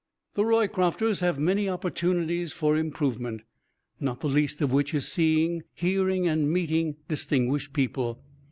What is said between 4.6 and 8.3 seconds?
which is the seeing, hearing and meeting distinguished people.